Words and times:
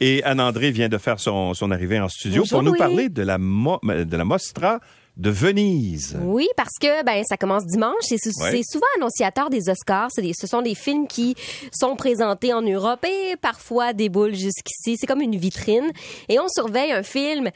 Et 0.00 0.22
Anne-André 0.24 0.70
vient 0.70 0.88
de 0.88 0.98
faire 0.98 1.20
son, 1.20 1.54
son 1.54 1.70
arrivée 1.70 2.00
en 2.00 2.08
studio 2.08 2.42
Bonjour, 2.42 2.58
pour 2.58 2.62
nous 2.64 2.74
parler 2.76 3.08
de 3.08 3.22
la, 3.22 3.38
mo- 3.38 3.80
de 3.82 4.16
la 4.16 4.24
Mostra 4.24 4.80
de 5.16 5.30
Venise. 5.30 6.18
Oui, 6.22 6.48
parce 6.56 6.76
que 6.80 7.04
ben 7.04 7.22
ça 7.24 7.36
commence 7.36 7.64
dimanche 7.66 8.10
et 8.10 8.16
c'est 8.18 8.32
Ouais. 8.42 8.60
souvent 8.68 8.86
annonciateur 8.96 9.48
des 9.48 9.68
Oscars. 9.68 10.08
Des- 10.18 10.32
ce 10.36 10.48
sont 10.48 10.60
des 10.62 10.74
films 10.74 11.06
qui 11.06 11.36
sont 11.72 11.94
présentés 11.94 12.52
en 12.52 12.62
Europe 12.62 13.04
et 13.04 13.36
parfois 13.36 13.92
déboulent 13.92 14.34
jusqu'ici. 14.34 14.96
C'est 14.98 15.06
comme 15.06 15.20
une 15.20 15.36
vitrine. 15.36 15.92
Et 16.28 16.40
on 16.40 16.48
surveille 16.48 16.90
un 16.90 17.04
film 17.04 17.50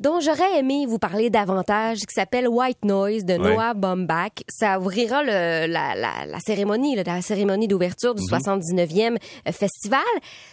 dont 0.00 0.20
j'aurais 0.20 0.58
aimé 0.58 0.84
vous 0.86 0.98
parler 0.98 1.30
davantage, 1.30 2.00
qui 2.00 2.14
s'appelle 2.14 2.48
White 2.48 2.84
Noise 2.84 3.24
de 3.24 3.34
Ouais. 3.34 3.54
Noah 3.54 3.74
Baumbach. 3.74 4.32
Ça 4.48 4.78
ouvrira 4.78 5.22
le- 5.22 5.66
la, 5.66 5.94
la- 5.94 6.26
la 6.26 6.40
cérémonie, 6.40 6.96
là, 6.96 7.02
la 7.06 7.22
cérémonie 7.22 7.68
d'ouverture 7.68 8.14
du 8.14 8.22
79e 8.22 9.16
festival. 9.52 10.00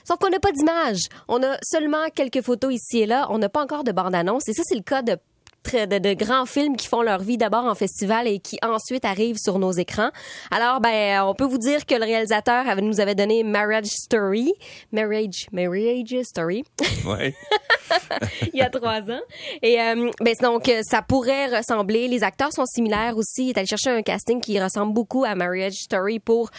Sauf 0.08 0.18
qu'on 0.20 0.30
n'a 0.30 0.40
pas 0.40 0.52
d'image. 0.52 1.02
On 1.28 1.42
a 1.44 1.58
seulement 1.64 2.08
quelques 2.14 2.42
photos 2.42 2.74
ici 2.74 3.00
et 3.02 3.06
là. 3.06 3.28
On 3.30 3.38
n'a 3.38 3.50
pas 3.50 3.62
encore 3.64 3.84
de 3.84 3.92
bande-annonce. 3.92 4.48
Et 4.50 4.54
ça, 4.54 4.64
c'est 4.66 4.76
le 4.76 4.82
cas 4.84 5.02
de 5.02 5.18
de, 5.72 5.98
de 5.98 6.14
grands 6.14 6.46
films 6.46 6.76
qui 6.76 6.90
font 6.90 7.02
leur 7.02 7.20
vie 7.22 7.38
d'abord 7.38 7.64
en 7.64 7.74
festival 7.74 8.28
et 8.28 8.40
qui 8.40 8.58
ensuite 8.64 9.06
arrivent 9.06 9.38
sur 9.38 9.60
nos 9.60 9.72
écrans. 9.72 10.10
Alors, 10.52 10.82
ben, 10.82 11.22
on 11.24 11.34
peut 11.34 11.46
vous 11.46 11.58
dire 11.58 11.86
que 11.86 11.96
le 11.96 12.04
réalisateur 12.04 12.68
avait- 12.68 12.82
nous 12.82 13.00
avait 13.00 13.16
donné 13.16 13.44
Marriage 13.46 13.86
Story, 13.86 14.52
Marriage, 14.92 15.48
Marriage 15.54 16.22
Story, 16.24 16.66
Ouais. 17.08 17.34
il 18.54 18.60
y 18.60 18.62
a 18.62 18.70
trois 18.70 19.00
ans. 19.02 19.22
Et 19.62 19.80
euh, 19.82 20.10
ben, 20.22 20.34
donc, 20.42 20.68
euh, 20.70 20.82
ça 20.84 21.02
pourrait 21.02 21.58
ressembler. 21.58 22.08
Les 22.08 22.24
acteurs 22.24 22.52
sont 22.54 22.66
similaires 22.66 23.18
aussi. 23.18 23.46
Il 23.46 23.50
est 23.50 23.58
allé 23.58 23.68
chercher 23.68 23.90
un 23.90 24.02
casting 24.02 24.42
qui 24.42 24.60
ressemble 24.60 24.94
beaucoup 24.94 25.24
à 25.24 25.36
Marriage 25.36 25.74
Story 25.74 26.20
pour 26.20 26.50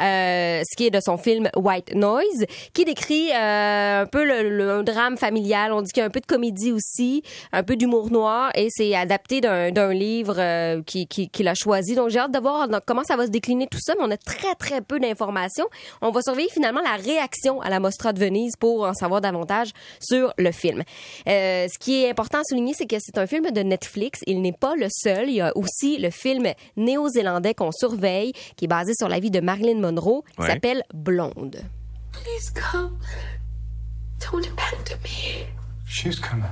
euh, 0.00 0.62
ce 0.68 0.76
qui 0.76 0.86
est 0.86 0.90
de 0.90 1.00
son 1.00 1.16
film 1.16 1.48
White 1.56 1.94
Noise, 1.94 2.46
qui 2.72 2.84
décrit 2.84 3.30
euh, 3.32 4.02
un 4.02 4.06
peu 4.06 4.24
le, 4.24 4.48
le- 4.50 4.70
un 4.70 4.82
drame 4.82 5.16
familial. 5.16 5.72
On 5.72 5.82
dit 5.82 5.92
qu'il 5.92 6.00
y 6.00 6.04
a 6.04 6.06
un 6.06 6.10
peu 6.10 6.20
de 6.20 6.26
comédie 6.26 6.72
aussi, 6.72 7.22
un 7.52 7.62
peu 7.62 7.76
d'humour 7.76 8.10
noir, 8.10 8.50
et 8.54 8.68
c'est 8.70 8.94
adapté 8.94 9.40
d'un 9.40 9.92
livre 9.92 10.36
euh, 10.38 10.82
qui- 10.82 11.06
qui- 11.06 11.28
qu'il 11.28 11.48
a 11.48 11.54
choisi. 11.54 11.94
Donc, 11.94 12.08
j'ai 12.10 12.18
hâte 12.18 12.32
de 12.32 12.38
voir 12.40 12.68
comment 12.86 13.04
ça 13.04 13.16
va 13.16 13.26
se 13.26 13.30
décliner 13.30 13.66
tout 13.66 13.78
ça, 13.80 13.94
mais 13.98 14.04
on 14.04 14.10
a 14.10 14.16
très, 14.16 14.54
très 14.54 14.80
peu 14.80 14.98
d'informations. 14.98 15.66
On 16.02 16.10
va 16.10 16.20
surveiller 16.22 16.48
finalement 16.50 16.80
la 16.82 16.96
réaction 16.96 17.60
à 17.60 17.70
la 17.70 17.80
Mostra 17.80 18.12
de 18.12 18.18
Venise 18.18 18.56
pour 18.58 18.84
en 18.84 18.94
savoir 18.94 19.20
davantage 19.20 19.70
sur 20.00 20.32
le 20.38 20.50
film. 20.52 20.73
Euh, 21.28 21.66
ce 21.72 21.78
qui 21.78 22.02
est 22.02 22.10
important 22.10 22.38
à 22.38 22.44
souligner, 22.44 22.74
c'est 22.74 22.86
que 22.86 22.96
c'est 22.98 23.18
un 23.18 23.26
film 23.26 23.50
de 23.50 23.60
Netflix. 23.60 24.20
Il 24.26 24.40
n'est 24.42 24.52
pas 24.52 24.74
le 24.76 24.88
seul. 24.90 25.28
Il 25.28 25.36
y 25.36 25.40
a 25.40 25.52
aussi 25.56 25.98
le 25.98 26.10
film 26.10 26.46
néo-zélandais 26.76 27.54
qu'on 27.54 27.72
surveille, 27.72 28.32
qui 28.56 28.64
est 28.64 28.68
basé 28.68 28.92
sur 28.94 29.08
la 29.08 29.18
vie 29.20 29.30
de 29.30 29.40
Marilyn 29.40 29.80
Monroe, 29.80 30.22
qui 30.34 30.42
Ouais. 30.42 30.48
s'appelle 30.48 30.82
Blonde. 30.92 31.56
Please 32.12 32.50
come. 32.54 32.98
Don't 34.20 34.44
abandon 34.46 34.96
me. 35.02 35.46
She's 35.86 36.18
coming. 36.18 36.44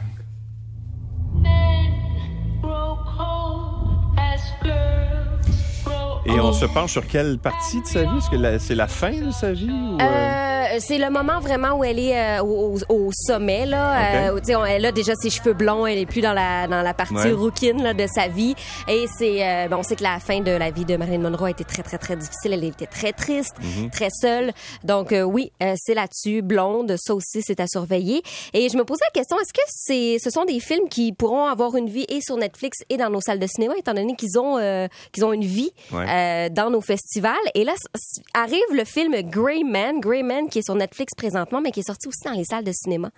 grow 2.63 2.97
cold 3.17 4.19
as 4.19 4.41
girls 4.63 5.85
grow 5.85 6.21
Et 6.27 6.39
on 6.41 6.53
se 6.53 6.65
penche 6.67 6.93
sur 6.93 7.07
quelle 7.07 7.39
partie 7.39 7.81
de 7.81 7.87
sa 7.87 8.03
vie? 8.05 8.19
Est-ce 8.19 8.31
que 8.31 8.59
c'est 8.59 8.75
la 8.75 8.87
fin 8.89 9.13
de 9.13 9.31
sa 9.33 9.53
vie? 9.53 9.69
Ou, 9.71 9.99
euh, 10.01 10.05
Euh, 10.05 10.52
c'est 10.81 10.99
le 10.99 11.11
moment 11.11 11.41
vraiment 11.41 11.73
où 11.79 11.85
elle 11.85 11.99
est 11.99 12.17
euh, 12.19 12.43
au, 12.43 12.77
au- 12.89 13.11
sommet 13.13 13.67
là. 13.67 13.93
Ok. 13.93 14.37
Euh, 14.37 14.41
tu 14.41 14.47
sais, 14.47 14.57
on- 14.57 14.65
elle 14.65 14.87
a 14.87 14.93
déjà 14.93 15.15
ses 15.15 15.31
cheveux 15.31 15.53
blonds, 15.53 15.87
elle 15.87 15.99
est 15.99 16.07
plus 16.07 16.21
dans 16.23 16.33
la 16.33 16.67
dans 16.67 16.83
la 16.83 16.95
partie 16.95 17.15
Ouais. 17.15 17.33
rouquine 17.33 17.83
là, 17.83 17.93
de 17.95 18.07
sa 18.07 18.29
vie. 18.29 18.55
Et 18.89 19.07
c'est 19.19 19.47
euh, 19.47 19.69
bon, 19.69 19.77
on 19.79 19.83
sait 19.83 19.97
que 19.97 20.03
la 20.03 20.19
fin 20.19 20.41
de 20.41 20.51
la 20.51 20.71
vie 20.71 20.85
de 20.85 20.97
Marilyn 20.97 21.19
Monroe 21.19 21.47
a 21.47 21.51
été 21.51 21.65
très 21.65 21.83
très 21.83 21.99
très 21.99 22.17
difficile. 22.17 22.53
Elle 22.53 22.65
était 22.65 22.87
très 22.87 23.13
triste, 23.13 23.55
Mhm. 23.61 23.91
très 23.91 24.09
seule. 24.11 24.53
Donc 24.85 25.13
euh, 25.13 25.23
oui, 25.23 25.53
euh, 25.63 25.75
c'est 25.77 25.95
là-dessus. 25.95 26.43
Blonde, 26.43 26.95
ça 26.99 27.15
aussi 27.15 27.43
c'est 27.43 27.61
à 27.61 27.67
surveiller. 27.67 28.23
Et 28.55 28.69
je 28.69 28.77
me 28.77 28.85
posais 28.85 29.05
la 29.15 29.21
question 29.21 29.37
est-ce 29.41 29.53
que 29.53 29.61
c'est 29.69 30.17
ce 30.23 30.31
sont 30.31 30.45
des 30.45 30.61
films 30.61 30.89
qui 30.89 31.13
pourront 31.13 31.45
avoir 31.47 31.77
une 31.77 31.89
vie 31.89 32.07
et 32.09 32.21
sur 32.21 32.37
Netflix 32.37 32.79
et 32.89 32.97
dans 32.97 33.11
nos 33.11 33.21
salles 33.21 33.39
de 33.39 33.47
cinéma, 33.47 33.75
étant 33.79 33.95
donné 33.95 34.17
qu'ils 34.17 34.39
ont 34.39 34.59
euh, 34.59 34.87
qu'ils 35.13 35.25
ont 35.25 35.33
une 35.33 35.45
vie 35.45 35.73
Ouais. 35.93 36.07
euh, 36.09 36.49
dans 36.51 36.71
nos 36.71 36.81
festivals? 36.81 37.35
Et 37.55 37.65
là, 37.65 37.73
arrive 38.35 38.61
le 38.73 38.85
film 38.85 39.15
Grey 39.23 39.63
Man, 39.65 40.01
Grey 40.01 40.23
Man 40.23 40.49
qui 40.49 40.59
est 40.61 40.62
sur 40.63 40.75
Netflix 40.75 41.13
présentement, 41.17 41.61
mais 41.61 41.71
qui 41.71 41.81
est 41.81 41.87
sorti 41.87 42.09
aussi 42.09 42.25
dans 42.25 42.33
les 42.33 42.45
salles 42.45 42.65
de 42.65 42.73
cinéma. 42.73 43.11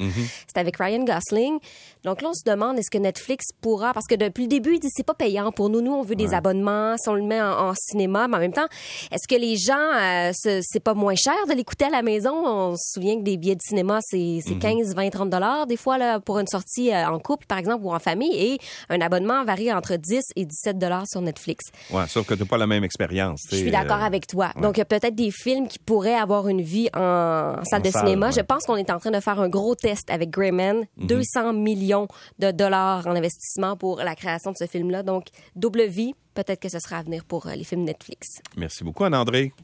C'est 0.47 0.61
avec 0.61 0.77
Ryan 0.77 1.05
Gosling. 1.05 1.59
Donc 2.05 2.21
là, 2.23 2.29
on 2.31 2.35
se 2.35 2.45
demande 2.45 2.79
est-ce 2.79 2.91
que 2.91 2.99
Netflix 2.99 3.47
pourra, 3.61 3.93
parce 3.95 4.07
que 4.07 4.15
depuis 4.15 4.43
le 4.43 4.49
début, 4.49 4.75
il 4.75 4.81
dit 4.81 4.89
c'est 4.91 5.07
pas 5.07 5.15
payant 5.15 5.51
pour 5.53 5.71
nous. 5.71 5.81
Nous, 5.81 5.93
on 5.93 6.03
veut 6.03 6.17
des 6.17 6.35
abonnements, 6.35 6.97
si 6.99 7.09
on 7.09 7.15
le 7.15 7.23
met 7.23 7.41
en, 7.41 7.69
en 7.71 7.73
cinéma, 7.75 8.29
mais 8.29 8.37
en 8.37 8.41
même 8.41 8.53
temps, 8.53 8.67
est-ce 9.11 9.27
que 9.27 9.41
les 9.41 9.57
gens, 9.57 9.73
euh, 9.95 10.31
ce- 10.35 10.61
c'est 10.63 10.81
pas 10.81 10.95
moins 10.95 11.15
cher 11.15 11.35
de 11.49 11.55
l'écouter 11.55 11.87
à 11.87 11.91
la 11.91 12.03
maison? 12.03 12.33
On 12.47 12.77
se 12.77 12.93
souvient 12.93 13.17
que 13.19 13.23
des 13.23 13.37
billets 13.39 13.55
de 13.57 13.63
cinéma, 13.63 14.01
c'est 14.03 14.41
c'est 14.47 14.59
15, 14.59 14.95
20, 14.95 15.11
30 15.11 15.31
dollars 15.31 15.67
des 15.67 15.77
fois 15.77 15.97
là, 15.99 16.21
pour 16.21 16.39
une 16.39 16.47
sortie 16.47 16.93
euh, 16.93 17.09
en 17.09 17.19
couple, 17.19 17.47
par 17.47 17.59
exemple, 17.59 17.85
ou 17.85 17.93
en 17.95 17.99
famille, 17.99 18.35
et 18.37 18.59
un 18.91 19.01
abonnement 19.01 19.43
varie 19.45 19.73
entre 19.73 19.97
10 19.97 20.23
et 20.37 20.45
17 20.45 20.79
dollars 20.79 21.07
sur 21.09 21.21
Netflix. 21.23 21.65
ouais, 21.91 22.07
sauf 22.09 22.27
que 22.27 22.35
tu 22.35 22.41
n'as 22.41 22.47
pas 22.47 22.59
la 22.59 22.67
même 22.67 22.85
expérience. 22.85 23.41
Je 23.51 23.57
suis 23.57 23.71
d'accord 23.71 24.03
avec 24.03 24.27
toi. 24.27 24.51
Donc, 24.61 24.77
il 24.77 24.81
y 24.81 24.83
a 24.83 24.85
peut-être 24.85 25.15
des 25.15 25.31
films 25.31 25.69
qui 25.69 25.79
pourraient 25.79 26.15
avoir 26.15 26.49
une 26.49 26.61
vie 26.61 26.89
en 26.95 27.63
salle 27.65 27.81
En 27.81 27.83
de 27.83 27.89
salle, 27.91 28.03
cinéma. 28.05 28.27
ouais. 28.27 28.33
Je 28.33 28.41
pense 28.41 28.65
qu'on 28.65 28.77
est 28.77 28.91
en 28.91 28.99
train 28.99 29.11
de 29.11 29.21
faire 29.21 29.41
un 29.41 29.49
gros 29.49 29.75
test 29.75 30.11
avec 30.11 30.31
Greyman. 30.31 30.85
200 30.99 31.53
millions 31.55 31.94
de 32.39 32.51
dollars 32.51 33.07
en 33.07 33.11
investissement 33.11 33.77
pour 33.77 33.99
la 33.99 34.15
création 34.15 34.53
de 34.53 34.57
ce 34.57 34.67
film-là. 34.67 35.03
Donc, 35.03 35.27
double 35.57 35.85
vie, 35.85 36.15
peut-être 36.35 36.61
que 36.61 36.69
ce 36.69 36.79
sera 36.79 36.99
à 36.99 37.03
venir 37.03 37.25
pour 37.25 37.47
euh, 37.47 37.55
les 37.55 37.65
films 37.65 37.85
Netflix. 37.85 38.41
Merci 38.57 38.85
beaucoup, 38.85 39.05
Anne-André. 39.05 39.53